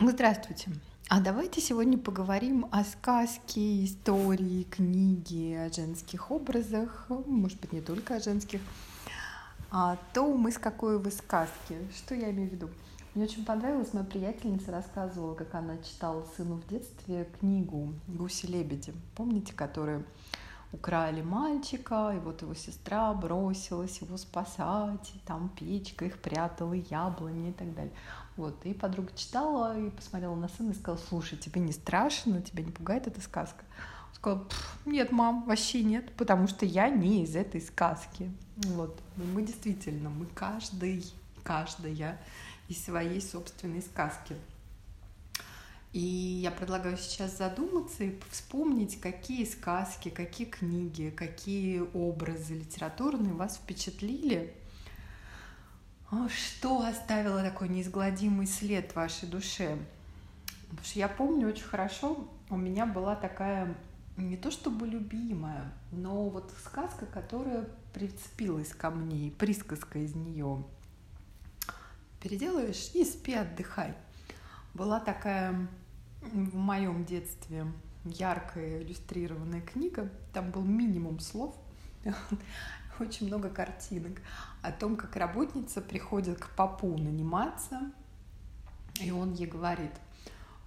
[0.00, 0.70] Здравствуйте.
[1.08, 8.16] А давайте сегодня поговорим о сказке, истории, книге, о женских образах, может быть, не только
[8.16, 8.60] о женских,
[9.70, 11.76] а то мы с какой вы сказки.
[11.96, 12.70] Что я имею в виду?
[13.14, 18.92] Мне очень понравилось, моя приятельница рассказывала, как она читала сыну в детстве книгу «Гуси-лебеди».
[19.14, 20.04] Помните, которую
[20.72, 27.50] украли мальчика, и вот его сестра бросилась его спасать, и там печка их прятала, яблони
[27.50, 27.92] и так далее.
[28.36, 32.64] Вот, и подруга читала и посмотрела на сына и сказала, слушай, тебе не страшно, тебя
[32.64, 33.64] не пугает эта сказка?
[34.08, 34.44] Он сказал,
[34.86, 38.32] нет, мам, вообще нет, потому что я не из этой сказки.
[38.56, 41.04] Вот, мы действительно, мы каждый,
[41.44, 42.20] каждая
[42.68, 44.34] из своей собственной сказки.
[45.92, 53.58] И я предлагаю сейчас задуматься и вспомнить, какие сказки, какие книги, какие образы литературные вас
[53.58, 54.52] впечатлили,
[56.28, 59.78] что оставило такой неизгладимый след в вашей душе.
[60.68, 63.76] Потому что я помню очень хорошо, у меня была такая
[64.16, 70.64] не то чтобы любимая, но вот сказка, которая прицепилась ко мне, присказка из нее.
[72.20, 73.94] Переделаешь и спи, отдыхай.
[74.72, 75.68] Была такая
[76.22, 77.66] в моем детстве
[78.04, 80.08] яркая иллюстрированная книга.
[80.32, 81.54] Там был минимум слов,
[83.00, 84.20] очень много картинок
[84.62, 87.80] о том, как работница приходит к папу наниматься,
[89.00, 89.92] и он ей говорит,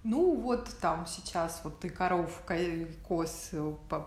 [0.04, 2.42] ну вот там сейчас вот ты коров,
[3.06, 3.50] коз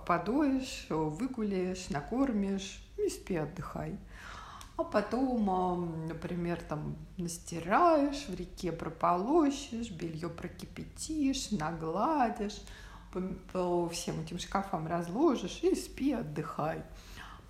[0.05, 3.97] подоешь, выгуляешь, накормишь и спи, отдыхай
[4.81, 12.59] а потом, например, там настираешь, в реке прополощешь, белье прокипятишь, нагладишь,
[13.53, 16.83] по всем этим шкафам разложишь и спи, отдыхай.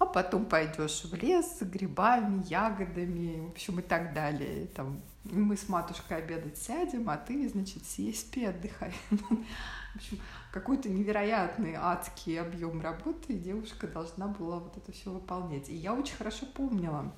[0.02, 4.66] А потом пойдешь в лес с грибами, ягодами, в общем, и так далее.
[4.76, 8.96] Там, мы с матушкой обедать сядем, а ты, значит, съесть, спи, отдыхай.
[9.12, 10.18] В общем,
[10.52, 15.70] какой-то невероятный адский объем работы, и девушка должна была вот это все выполнять.
[15.70, 17.14] И я очень хорошо помнила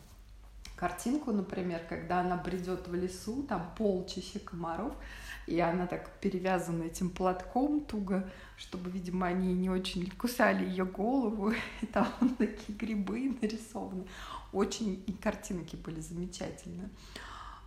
[0.83, 4.91] картинку, например, когда она бредет в лесу, там полчища комаров,
[5.47, 11.53] и она так перевязана этим платком туго, чтобы, видимо, они не очень кусали ее голову,
[11.81, 12.07] и там
[12.37, 14.05] такие грибы нарисованы.
[14.51, 16.89] Очень и картинки были замечательные.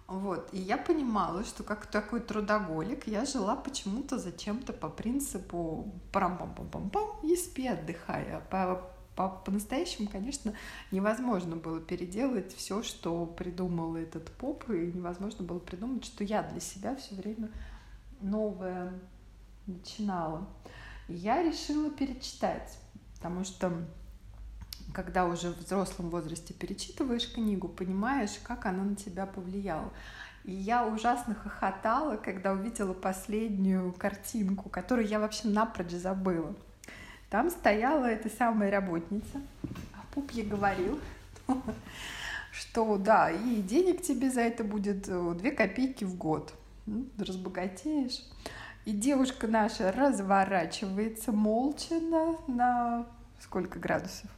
[0.06, 0.50] Вот.
[0.52, 7.34] И я понимала, что как такой трудоголик я жила почему-то зачем-то по принципу парам-пам-пам-пам-пам и
[7.34, 8.40] спи, отдыхая.
[8.50, 10.52] По, по, по-настоящему, конечно,
[10.90, 16.60] невозможно было переделать все, что придумал этот поп, и невозможно было придумать, что я для
[16.60, 17.50] себя все время
[18.20, 18.92] новое
[19.66, 20.46] начинала.
[21.08, 22.78] Я решила перечитать,
[23.14, 23.72] потому что
[24.92, 29.92] когда уже в взрослом возрасте перечитываешь книгу, понимаешь, как она на тебя повлияла.
[30.44, 36.54] И я ужасно хохотала, когда увидела последнюю картинку, которую я вообще напрочь забыла.
[37.30, 39.40] Там стояла эта самая работница,
[39.94, 41.00] а Пуп ей говорил,
[42.52, 46.54] что да, и денег тебе за это будет э, две копейки в год.
[46.86, 48.22] Ну, разбогатеешь.
[48.84, 51.98] И девушка наша разворачивается молча
[52.46, 53.06] на,
[53.40, 54.30] сколько градусов?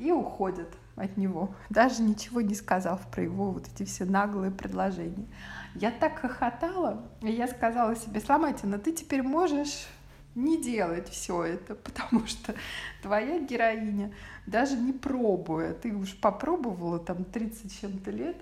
[0.00, 5.26] и уходят от него, даже ничего не сказав про его вот эти все наглые предложения.
[5.74, 9.86] Я так хохотала, и я сказала себе, Сломатина, ты теперь можешь
[10.34, 12.54] не делать все это, потому что
[13.02, 14.12] твоя героиня,
[14.46, 18.36] даже не пробуя, ты уж попробовала там 30 чем-то лет,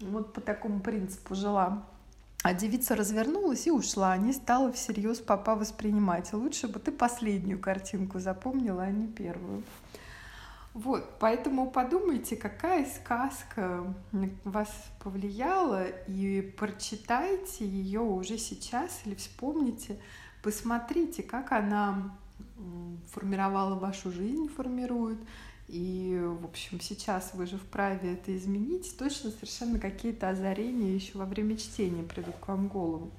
[0.00, 1.84] вот по такому принципу жила,
[2.44, 6.32] а девица развернулась и ушла, не стала всерьез папа воспринимать.
[6.32, 9.64] Лучше бы ты последнюю картинку запомнила, а не первую.
[10.72, 13.92] Вот, поэтому подумайте, какая сказка
[14.44, 14.70] вас
[15.02, 19.98] повлияла, и прочитайте ее уже сейчас или вспомните,
[20.42, 22.14] посмотрите, как она
[23.12, 25.18] формировала вашу жизнь, формирует.
[25.68, 28.96] И, в общем, сейчас вы же вправе это изменить.
[28.98, 33.10] Точно совершенно какие-то озарения еще во время чтения придут к вам в голову.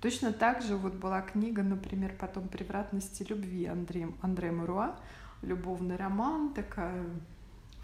[0.00, 4.96] Точно так же вот была книга, например, потом «Превратности любви» Андрея, Андрея Маруа
[5.44, 7.04] любовный роман, такая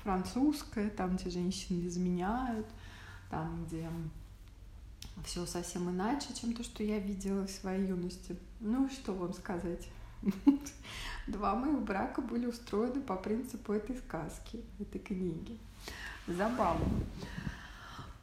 [0.03, 2.67] французская, там, где женщины изменяют,
[3.31, 3.88] там, где
[5.25, 8.37] все совсем иначе, чем то, что я видела в своей юности.
[8.61, 9.88] Ну, что вам сказать?
[11.26, 15.58] Два моих брака были устроены по принципу этой сказки, этой книги.
[16.26, 16.87] Забавно.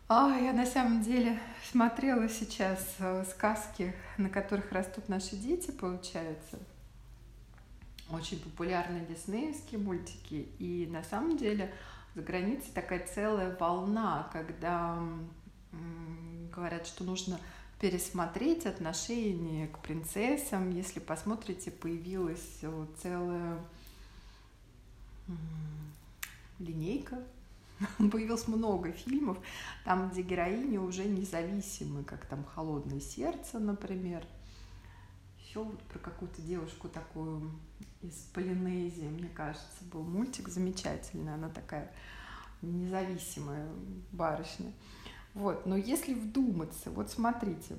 [0.10, 1.40] А, я на самом деле
[1.70, 6.58] смотрела сейчас э, сказки, на которых растут наши дети, получается
[8.10, 11.74] очень популярны диснеевские мультики, и на самом деле
[12.16, 14.98] за границей такая целая волна, когда
[16.58, 17.40] говорят, что нужно
[17.80, 20.72] пересмотреть отношение к принцессам.
[20.72, 22.62] Если посмотрите, появилась
[23.00, 23.60] целая
[26.58, 27.24] линейка
[28.00, 29.38] появилось много фильмов,
[29.86, 34.26] там, где героини уже независимы, как там «Холодное сердце», например.
[35.40, 37.52] Еще вот про какую-то девушку такую
[38.02, 41.36] из Полинезии, мне кажется, был мультик замечательный.
[41.36, 41.92] Она такая
[42.64, 43.70] независимая
[44.12, 44.74] барышня.
[45.38, 47.76] Вот, но если вдуматься, вот смотрите,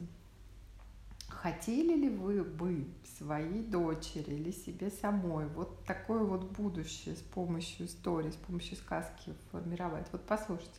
[1.28, 2.86] хотели ли вы бы
[3.18, 9.34] своей дочери или себе самой вот такое вот будущее с помощью истории, с помощью сказки
[9.50, 10.06] формировать?
[10.12, 10.78] Вот послушайте,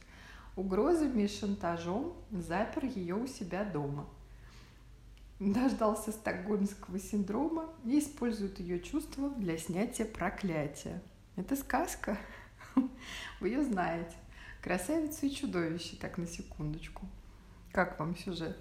[0.55, 4.07] угрозами и шантажом запер ее у себя дома.
[5.41, 11.03] Дождался стокгольмского синдрома и использует ее чувства для снятия проклятия.
[11.35, 12.17] Это сказка.
[13.41, 14.15] Вы ее знаете.
[14.61, 17.07] Красавица и чудовище, так на секундочку.
[17.71, 18.57] Как вам сюжет?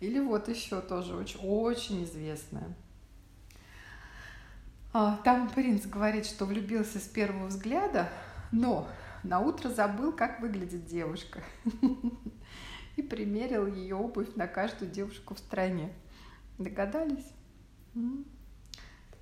[0.00, 2.74] Или вот еще тоже очень, очень известная.
[4.92, 8.08] Там принц говорит, что влюбился с первого взгляда,
[8.52, 8.88] но
[9.24, 11.42] на утро забыл, как выглядит девушка.
[12.96, 15.92] И примерил ее обувь на каждую девушку в стране.
[16.58, 17.26] Догадались?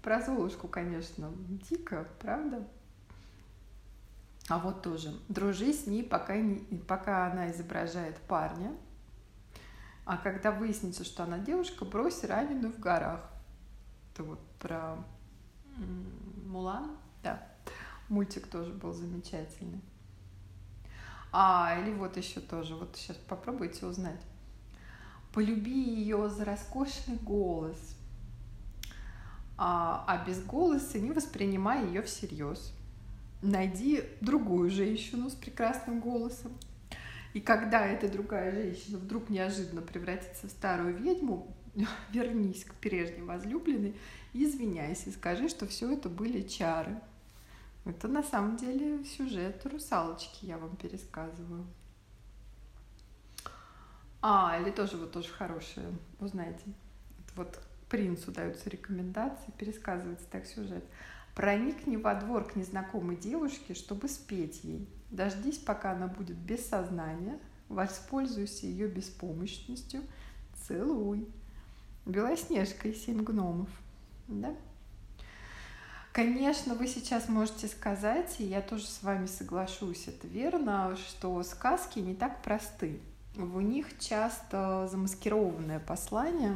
[0.03, 1.33] Про Золушку, конечно,
[1.71, 2.69] дико, правда?
[4.53, 5.19] А вот тоже.
[5.31, 8.71] Дружи с ней, пока, не, пока она изображает парня,
[10.05, 13.31] а когда выяснится, что она девушка, брось раненую в горах.
[14.13, 14.99] Это вот про
[16.45, 17.43] Мулан, да.
[18.11, 19.81] Мультик тоже был замечательный.
[21.33, 24.21] А, или вот еще тоже, вот сейчас попробуйте узнать.
[25.33, 27.97] Полюби ее за роскошный голос,
[29.57, 32.75] а, а без голоса не воспринимай ее всерьез.
[33.43, 36.53] Найди другую женщину с прекрасным голосом,
[37.35, 41.55] и когда эта другая женщина вдруг неожиданно превратится в старую ведьму,
[42.13, 43.97] вернись к прежней возлюбленной
[44.33, 47.01] и извиняйся, скажи, что все это были чары.
[47.85, 51.67] Это на самом деле сюжет русалочки, я вам пересказываю.
[54.21, 55.89] А, или тоже вот тоже хорошее,
[56.21, 56.63] узнаете.
[57.35, 60.85] Вот принцу даются рекомендации, пересказывается так сюжет.
[61.35, 64.89] Проникни во двор к незнакомой девушке, чтобы спеть ей.
[65.11, 67.39] Дождись, пока она будет без сознания,
[67.69, 70.03] воспользуйся ее беспомощностью,
[70.67, 71.27] целуй.
[72.05, 73.69] Белоснежка и семь гномов.
[74.29, 74.55] Да?
[76.13, 82.01] Конечно, вы сейчас можете сказать, и я тоже с вами соглашусь, это верно, что сказки
[82.01, 83.01] не так просты.
[83.35, 86.55] В них часто замаскированное послание,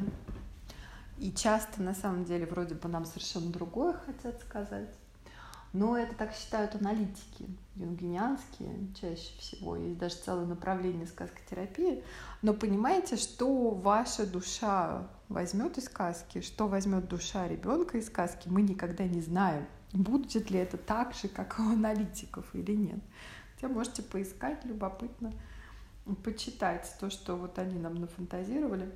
[1.19, 4.91] и часто на самом деле вроде бы нам совершенно другое хотят сказать.
[5.73, 9.77] Но это так считают аналитики юнгинианские чаще всего.
[9.77, 12.03] Есть даже целое направление сказкотерапии.
[12.41, 18.62] Но понимаете, что ваша душа возьмет из сказки, что возьмет душа ребенка из сказки, мы
[18.62, 19.67] никогда не знаем.
[19.93, 23.01] Будет ли это так же, как у аналитиков или нет.
[23.55, 25.33] Хотя можете поискать, любопытно,
[26.25, 28.91] почитать то, что вот они нам нафантазировали.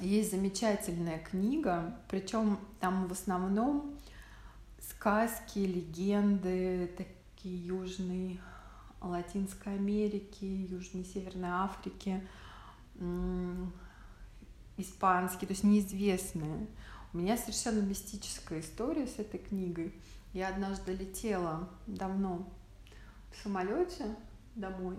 [0.00, 3.96] Есть замечательная книга, причем там в основном
[4.80, 8.40] сказки, легенды такие южной
[9.00, 12.26] Латинской Америки, Южной Северной Африки,
[14.76, 16.66] испанские, то есть неизвестные.
[17.12, 19.94] У меня совершенно мистическая история с этой книгой.
[20.32, 22.46] Я однажды летела давно
[23.32, 24.14] в самолете
[24.54, 24.96] домой,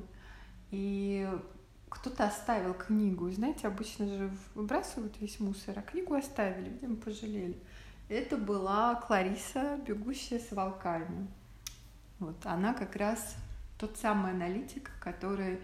[0.71, 1.29] и
[1.89, 3.29] кто-то оставил книгу.
[3.31, 7.57] Знаете, обычно же выбрасывают весь мусор, а книгу оставили, видимо, пожалели.
[8.09, 11.27] Это была Клариса, бегущая с волками.
[12.19, 13.35] Вот она как раз
[13.77, 15.59] тот самый аналитик, который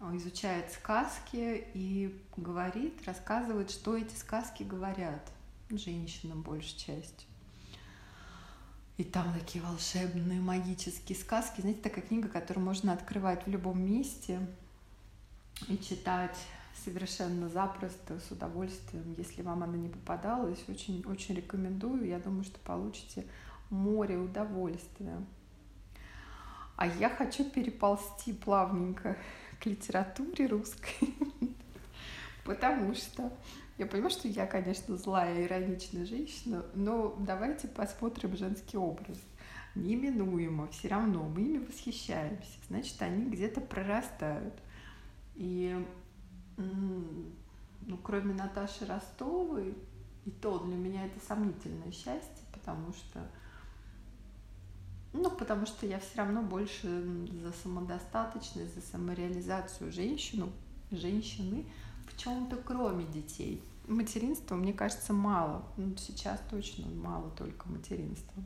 [0.00, 5.30] э, изучает сказки и говорит, рассказывает, что эти сказки говорят
[5.70, 7.28] женщинам большей частью.
[8.96, 11.60] И там такие волшебные магические сказки.
[11.60, 14.40] Знаете, такая книга, которую можно открывать в любом месте
[15.66, 16.36] и читать
[16.84, 19.14] совершенно запросто, с удовольствием.
[19.16, 22.06] Если вам она не попадалась, очень, очень рекомендую.
[22.06, 23.26] Я думаю, что получите
[23.70, 25.20] море удовольствия.
[26.76, 29.16] А я хочу переползти плавненько
[29.60, 31.14] к литературе русской,
[32.44, 33.32] потому что
[33.78, 39.18] я понимаю, что я, конечно, злая, ироничная женщина, но давайте посмотрим женский образ.
[39.74, 44.54] Неминуемо, все равно мы ими восхищаемся, значит, они где-то прорастают.
[45.38, 45.86] И
[46.56, 49.74] ну, кроме Наташи Ростовой,
[50.26, 53.26] и то для меня это сомнительное счастье, потому что
[55.12, 56.86] ну, потому что я все равно больше
[57.42, 60.50] за самодостаточность, за самореализацию женщину
[60.90, 61.64] женщины
[62.08, 63.62] в чем-то кроме детей.
[63.86, 65.64] Материнства, мне кажется, мало.
[65.76, 68.42] Ну, сейчас точно мало только материнства.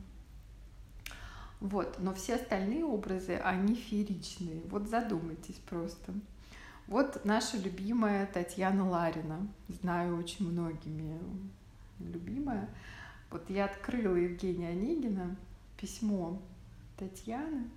[1.59, 4.61] Вот, но все остальные образы, они фееричные.
[4.69, 6.13] Вот задумайтесь просто.
[6.87, 9.47] Вот наша любимая Татьяна Ларина.
[9.69, 11.17] Знаю очень многими
[11.99, 12.69] любимая.
[13.29, 15.35] Вот я открыла Евгения Онегина
[15.77, 16.41] письмо
[16.97, 17.69] Татьяны.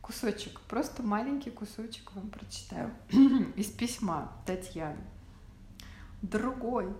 [0.00, 2.92] Кусочек, просто маленький кусочек вам прочитаю
[3.56, 5.02] из письма Татьяны.
[6.22, 6.94] Другой.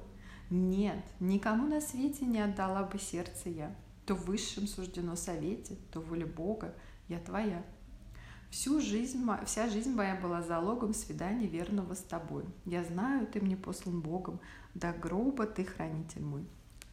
[0.51, 3.75] Нет, никому на свете не отдала бы сердце я.
[4.07, 6.75] То в высшем суждено совете, то воля Бога,
[7.09, 7.65] я твоя.
[8.51, 12.45] Всю жизнь, вся жизнь моя была залогом свидания верного с тобой.
[12.65, 14.41] Я знаю, ты мне послан Богом,
[14.75, 16.45] до гроба ты хранитель мой.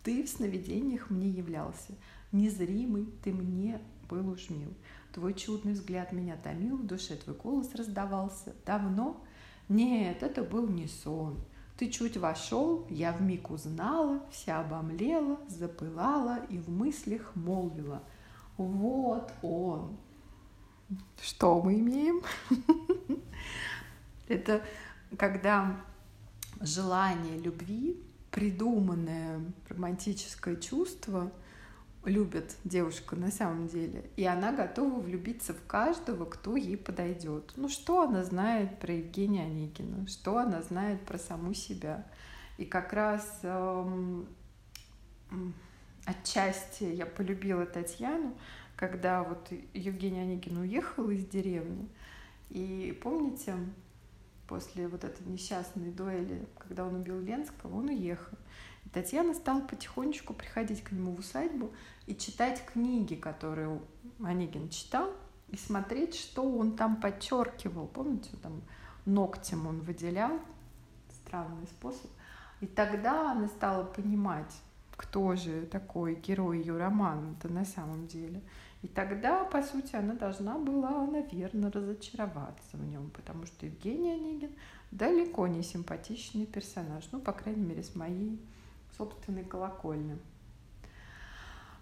[0.03, 1.93] Ты в сновидениях мне являлся,
[2.31, 4.71] незримый ты мне был уж мил.
[5.11, 8.53] Твой чудный взгляд меня томил, в душе твой голос раздавался.
[8.63, 9.19] Давно?
[9.67, 11.39] Нет, это был не сон.
[11.75, 18.03] Ты чуть вошел, я в миг узнала, вся обомлела, запылала и в мыслях молвила.
[18.57, 19.97] Вот он,
[21.21, 22.21] что мы имеем?
[24.27, 24.61] Это
[25.17, 25.79] когда
[26.61, 28.01] желание любви,
[28.31, 31.31] придуманное романтическое чувство,
[32.07, 37.51] любит девушка на самом деле, и она готова влюбиться в каждого, кто ей подойдет.
[37.55, 42.05] Ну что она знает про Евгения Онегина, что она знает про саму себя.
[42.57, 44.27] И как раз эм,
[46.05, 48.35] отчасти я полюбила Татьяну,
[48.77, 51.89] когда вот Евгений Онегин уехал из деревни,
[52.49, 53.55] и помните,
[54.47, 58.37] после вот этой несчастной дуэли, когда он убил Ленского, он уехал.
[58.85, 61.71] И Татьяна стала потихонечку приходить к нему в усадьбу
[62.05, 63.81] и читать книги, которые
[64.23, 65.11] Онегин читал,
[65.49, 67.87] и смотреть, что он там подчеркивал.
[67.87, 68.61] Помните, там
[69.05, 70.39] ногтем он выделял,
[71.09, 72.11] странный способ.
[72.61, 74.53] И тогда она стала понимать,
[74.97, 78.41] кто же такой герой ее романа-то на самом деле.
[78.81, 84.51] И тогда, по сути, она должна была, наверное, разочароваться в нем, потому что Евгений Онегин
[84.91, 88.39] далеко не симпатичный персонаж, ну, по крайней мере, с моей
[88.97, 90.17] собственной колокольни.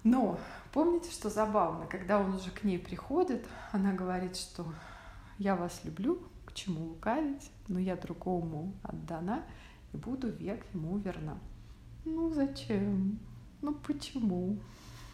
[0.03, 0.39] Но
[0.71, 4.65] помните, что забавно, когда он уже к ней приходит, она говорит, что
[5.39, 9.43] я вас люблю, к чему лукавить, но я другому отдана
[9.93, 11.37] и буду век ему верна.
[12.05, 13.19] Ну зачем?
[13.61, 14.57] Ну почему?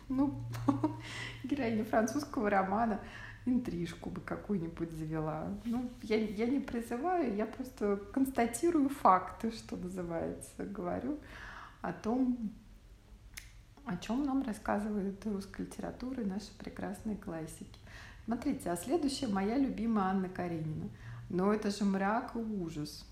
[0.09, 0.35] Ну,
[1.45, 2.99] героиня французского романа
[3.45, 5.47] интрижку бы какую-нибудь завела.
[5.63, 11.17] Ну, я, я не призываю, я просто констатирую факты, что называется, говорю
[11.81, 12.51] о том,
[13.85, 17.79] о чем нам рассказывает русская литература и наши прекрасные классики.
[18.25, 20.89] Смотрите, а следующая моя любимая Анна Каренина.
[21.29, 23.05] Но это же мрак и ужас.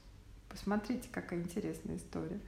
[0.50, 2.39] Посмотрите, какая интересная история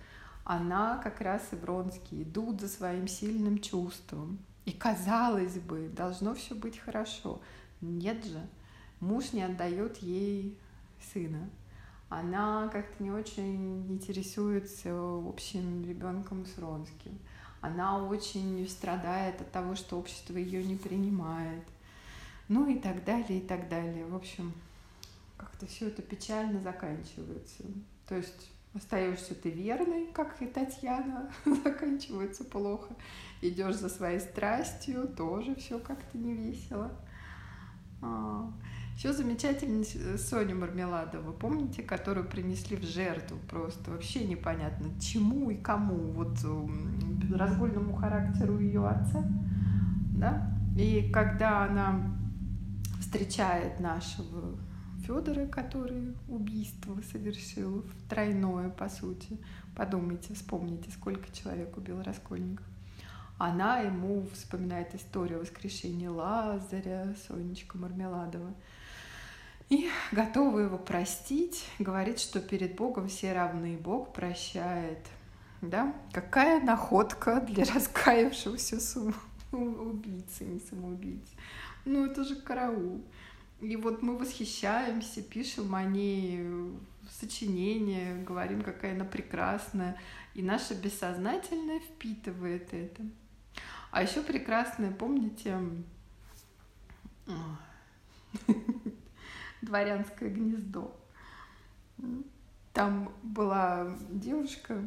[0.44, 4.40] она как раз и Вронский идут за своим сильным чувством.
[4.66, 7.42] И казалось бы, должно все быть хорошо.
[7.82, 8.48] Нет же,
[9.00, 10.58] муж не отдает ей
[11.14, 11.50] сына.
[12.10, 17.18] Она как-то не очень интересуется общим ребенком с Вронским.
[17.62, 21.64] Она очень страдает от того, что общество ее не принимает.
[22.50, 24.06] Ну и так далее, и так далее.
[24.06, 24.52] В общем,
[25.38, 27.64] как-то все это печально заканчивается.
[28.08, 31.30] То есть Остаешься ты верный, как и Татьяна,
[31.64, 32.96] заканчивается плохо.
[33.42, 36.92] Идешь за своей страстью, тоже все как-то не весело.
[38.02, 38.50] А.
[38.96, 46.12] Еще замечательная Соня Мармеладова, помните, которую принесли в жертву просто вообще непонятно чему и кому,
[46.12, 46.38] вот
[47.34, 49.24] разгульному характеру ее отца,
[50.16, 50.56] да?
[50.78, 52.16] И когда она
[53.00, 54.56] встречает нашего
[55.06, 59.38] Федора, который убийство совершил, тройное, по сути.
[59.76, 62.66] Подумайте, вспомните, сколько человек убил Раскольников.
[63.38, 68.54] Она ему вспоминает историю воскрешения Лазаря, Сонечка Мармеладова.
[69.70, 75.08] И готова его простить, говорит, что перед Богом все равны, Бог прощает.
[75.62, 75.96] Да?
[76.12, 79.14] Какая находка для раскаявшегося
[79.52, 81.34] убийцы, не самоубийцы.
[81.86, 83.04] Ну, это же караул.
[83.62, 86.74] И вот мы восхищаемся, пишем о ней
[87.20, 89.98] сочинения, говорим, какая она прекрасная.
[90.34, 93.04] И наше бессознательное впитывает это.
[93.92, 95.60] А еще прекрасное, помните,
[99.62, 100.96] дворянское гнездо.
[102.74, 104.82] Там была девушка,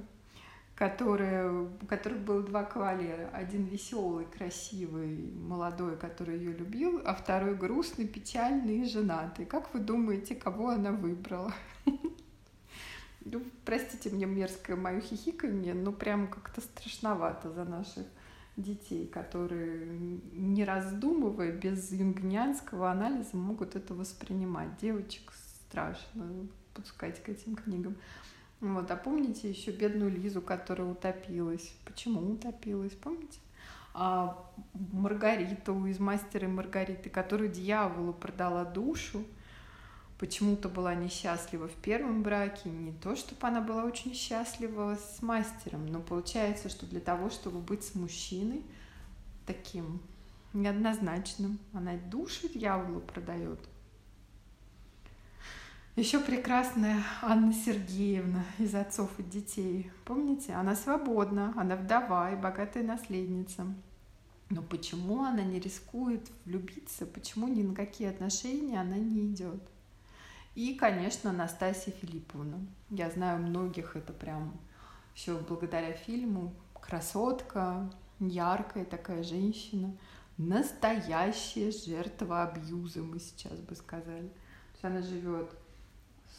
[0.75, 3.29] которые, у которых было два кавалера.
[3.33, 9.47] Один веселый, красивый, молодой, который ее любил, а второй грустный, печальный и женатый.
[9.47, 11.53] Как вы думаете, кого она выбрала?
[13.27, 18.05] Ну, простите мне мерзкое мое хихиканье, но прям как-то страшновато за наших
[18.59, 24.77] детей, которые, не раздумывая, без юнгнианского анализа могут это воспринимать.
[24.77, 25.33] Девочек
[25.69, 27.97] страшно подпускать к этим книгам.
[28.61, 31.75] Вот, а помните еще бедную Лизу, которая утопилась?
[31.85, 33.39] Почему утопилась, помните?
[33.93, 34.51] А
[34.93, 39.25] Маргариту из «Мастера и Маргариты», которую дьяволу продала душу,
[40.19, 42.71] почему-то была несчастлива в первом браке.
[42.71, 47.61] Не то, чтобы она была очень счастлива с мастером, но получается, что для того, чтобы
[47.61, 48.63] быть с мужчиной
[49.47, 50.01] таким
[50.53, 53.61] неоднозначным, она душу дьяволу продает–
[55.97, 59.93] еще прекрасная Анна Сергеевна из «Отцов и детей».
[60.05, 60.53] Помните?
[60.55, 63.67] Она свободна, она вдова и богатая наследница.
[64.51, 67.07] Но почему она не рискует влюбиться?
[67.07, 69.63] Почему ни на какие отношения она не идет?
[70.57, 72.59] И, конечно, Настасья Филипповна.
[72.91, 74.53] Я знаю многих, это прям
[75.15, 76.53] все благодаря фильму.
[76.81, 79.97] Красотка, яркая такая женщина,
[80.39, 84.29] настоящая жертва абьюза, мы сейчас бы сказали.
[84.29, 85.51] То есть она живет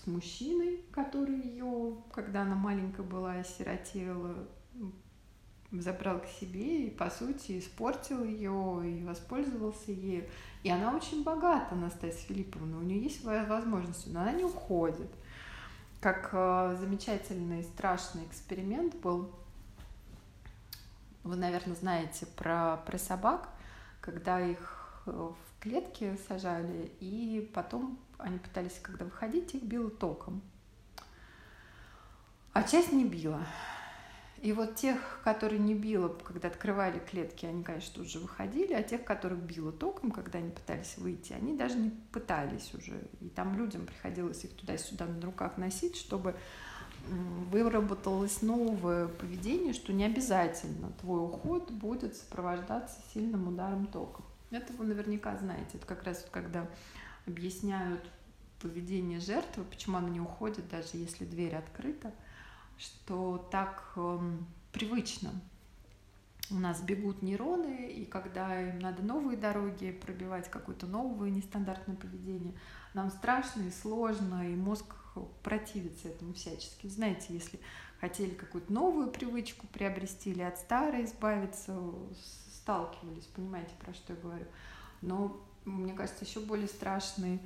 [0.06, 4.48] с мужчиной, который ее, когда она маленькая была, осиротела,
[5.72, 10.30] забрал к себе и, по сути, испортил ее и воспользовался ею.
[10.64, 15.10] И она очень богата, Настасья Филипповна, у нее есть своя возможность, но она не уходит.
[16.02, 19.32] Как э, замечательный страшный эксперимент был,
[21.24, 23.50] вы, наверное, знаете про, про собак,
[24.02, 30.42] когда их э, в клетки сажали, и потом они пытались, когда выходить, их било током.
[32.54, 33.46] А часть не била.
[34.42, 38.84] И вот тех, которые не било, когда открывали клетки, они, конечно, тут же выходили, а
[38.84, 43.08] тех, которых било током, когда они пытались выйти, они даже не пытались уже.
[43.22, 46.36] И там людям приходилось их туда-сюда на руках носить, чтобы
[47.52, 54.26] выработалось новое поведение, что не обязательно твой уход будет сопровождаться сильным ударом током.
[54.52, 55.72] Это вы наверняка знаете.
[55.74, 56.68] Это как раз когда
[57.26, 58.10] объясняют
[58.60, 62.14] поведение жертвы, почему она не уходит, даже если дверь открыта,
[62.78, 65.32] что так эм, привычно.
[66.52, 72.54] У нас бегут нейроны, и когда им надо новые дороги пробивать, какое-то новое нестандартное поведение,
[72.94, 74.86] нам страшно и сложно, и мозг
[75.44, 76.88] противится этому всячески.
[76.88, 77.60] Знаете, если
[78.00, 81.80] хотели какую-то новую привычку приобрести или от старой избавиться,
[82.62, 84.46] сталкивались, понимаете, про что я говорю.
[85.02, 87.40] Но мне кажется, еще более страшный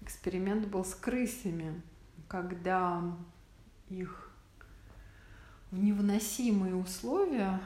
[0.00, 1.80] эксперимент был с крысами,
[2.28, 3.02] когда
[3.88, 4.30] их
[5.70, 7.60] в невыносимые условия,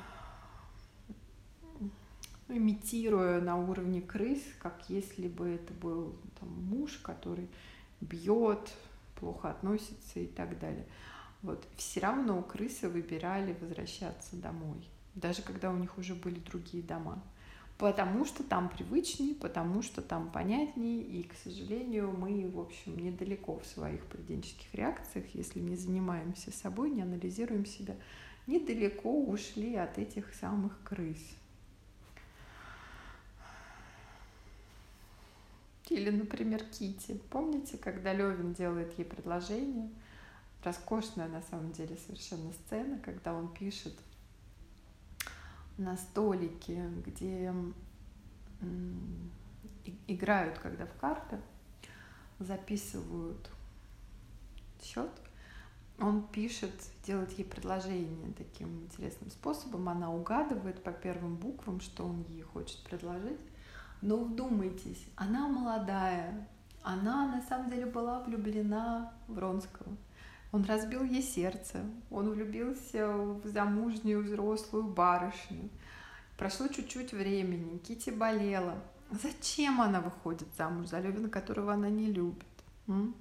[2.49, 7.49] имитируя на уровне крыс, как если бы это был там, муж, который
[8.01, 8.73] бьет,
[9.17, 10.87] плохо относится и так далее.
[11.43, 11.67] Вот.
[11.77, 17.23] Все равно крысы выбирали возвращаться домой, даже когда у них уже были другие дома
[17.81, 23.59] потому что там привычнее, потому что там понятнее, и, к сожалению, мы, в общем, недалеко
[23.59, 27.97] в своих поведенческих реакциях, если не занимаемся собой, не анализируем себя,
[28.47, 31.23] недалеко ушли от этих самых крыс.
[35.89, 37.19] Или, например, Кити.
[37.31, 39.89] Помните, когда Левин делает ей предложение?
[40.63, 43.95] Роскошная на самом деле совершенно сцена, когда он пишет
[45.81, 47.53] на столике, где
[50.07, 51.41] играют, когда в карты,
[52.39, 53.51] записывают
[54.83, 55.11] счет,
[55.99, 56.73] он пишет,
[57.05, 59.89] делает ей предложение таким интересным способом.
[59.89, 63.41] Она угадывает по первым буквам, что он ей хочет предложить.
[64.01, 66.49] Но вдумайтесь, она молодая,
[66.83, 69.95] она на самом деле была влюблена в Вронского.
[70.53, 75.71] Он разбил ей сердце, он влюбился в замужнюю взрослую барышню.
[76.37, 78.83] Прошло чуть-чуть времени, Кити болела.
[79.11, 82.47] Зачем она выходит замуж за Левина, которого она не любит?
[82.89, 83.15] М?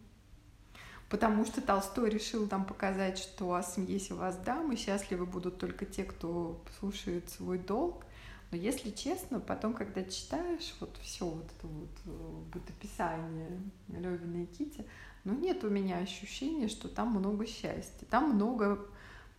[1.10, 5.86] Потому что Толстой решил там показать, что о семье вас дам, и счастливы будут только
[5.86, 8.06] те, кто слушает свой долг.
[8.52, 14.46] Но если честно, потом, когда читаешь вот все вот это вот э, бытописание Левина и
[14.46, 14.86] Кити,
[15.30, 18.06] но нет у меня ощущения, что там много счастья.
[18.10, 18.84] Там много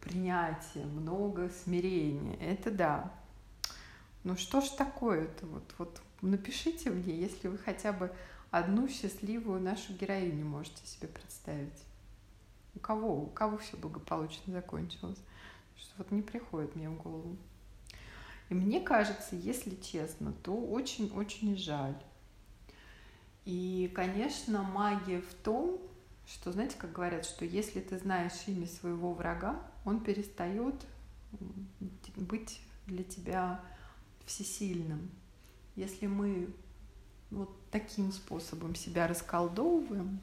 [0.01, 2.37] принятия, много смирения.
[2.37, 3.13] Это да.
[4.23, 5.47] Ну что ж такое-то?
[5.47, 8.13] Вот, вот напишите мне, если вы хотя бы
[8.53, 11.85] одну счастливую нашу героиню можете себе представить.
[12.77, 13.23] У кого?
[13.25, 15.19] У кого все благополучно закончилось?
[15.77, 17.37] что вот не приходит мне в голову.
[18.51, 21.97] И мне кажется, если честно, то очень-очень жаль.
[23.45, 25.79] И, конечно, магия в том,
[26.27, 30.75] что, знаете, как говорят, что если ты знаешь имя своего врага, он перестает
[32.17, 33.61] быть для тебя
[34.27, 35.11] всесильным.
[35.77, 36.53] Если мы
[37.31, 40.21] вот таким способом себя расколдовываем,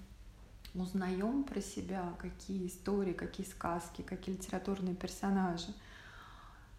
[0.73, 5.73] узнаем про себя, какие истории, какие сказки, какие литературные персонажи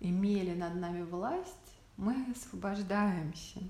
[0.00, 1.52] имели над нами власть,
[1.96, 3.60] мы освобождаемся.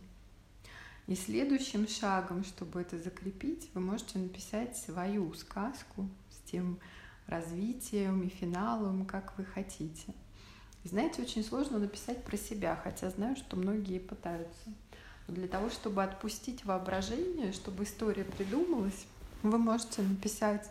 [1.09, 6.79] И следующим шагом, чтобы это закрепить, вы можете написать свою сказку с тем
[7.27, 10.13] развитием и финалом, как вы хотите.
[10.85, 14.71] И знаете, очень сложно написать про себя, хотя знаю, что многие пытаются.
[15.27, 19.07] Но для того, чтобы отпустить воображение, чтобы история придумалась,
[19.43, 20.71] вы можете написать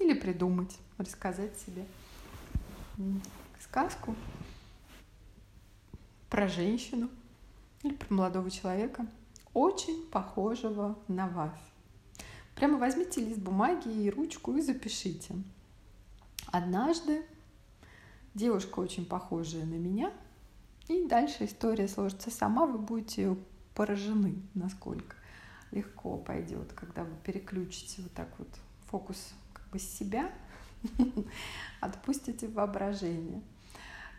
[0.00, 1.86] или придумать, рассказать себе
[3.60, 4.16] сказку
[6.28, 7.08] про женщину
[7.84, 9.06] или про молодого человека,
[9.56, 11.56] очень похожего на вас.
[12.54, 15.34] Прямо возьмите лист бумаги и ручку и запишите.
[16.48, 17.24] Однажды
[18.34, 20.12] девушка очень похожая на меня,
[20.88, 23.34] и дальше история сложится сама, вы будете
[23.74, 25.16] поражены, насколько
[25.70, 28.48] легко пойдет, когда вы переключите вот так вот
[28.90, 30.30] фокус как бы с себя,
[31.80, 33.40] отпустите воображение.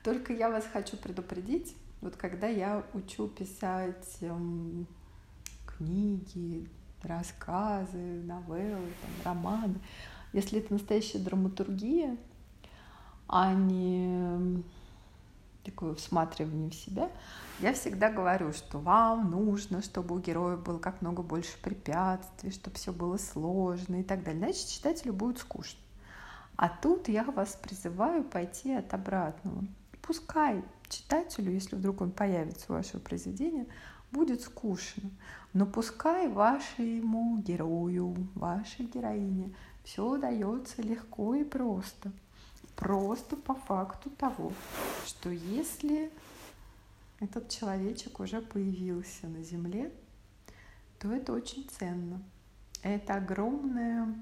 [0.03, 4.87] Только я вас хочу предупредить, вот когда я учу писать эм,
[5.77, 6.67] книги,
[7.03, 8.91] рассказы, новеллы,
[9.23, 9.79] там, романы.
[10.33, 12.17] Если это настоящая драматургия,
[13.27, 14.63] а не
[15.63, 17.09] такое всматривание в себя,
[17.59, 22.75] я всегда говорю, что вам нужно, чтобы у героя было как много больше препятствий, чтобы
[22.77, 24.43] все было сложно и так далее.
[24.43, 25.79] Значит, читателю будет скучно.
[26.55, 29.63] А тут я вас призываю пойти от обратного.
[30.01, 33.67] Пускай читателю, если вдруг он появится у вашего произведения,
[34.11, 35.09] будет скучно.
[35.53, 42.11] Но пускай вашему герою, вашей героине все дается легко и просто.
[42.75, 44.53] Просто по факту того,
[45.05, 46.11] что если
[47.19, 49.91] этот человечек уже появился на Земле,
[50.99, 52.21] то это очень ценно.
[52.83, 54.13] Это огромное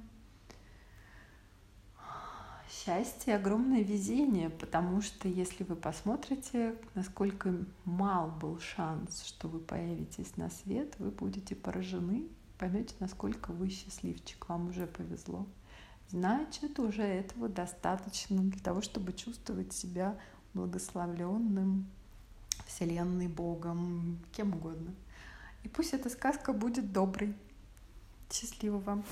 [2.76, 7.54] счастье, огромное везение, потому что если вы посмотрите, насколько
[7.86, 14.48] мал был шанс, что вы появитесь на свет, вы будете поражены, поймете, насколько вы счастливчик,
[14.50, 15.46] вам уже повезло.
[16.10, 20.18] Значит, уже этого достаточно для того, чтобы чувствовать себя
[20.54, 21.88] благословленным
[22.68, 24.94] Вселенной, Богом, кем угодно.
[25.64, 27.36] И пусть эта сказка будет доброй.
[28.32, 29.04] Счастливо вам!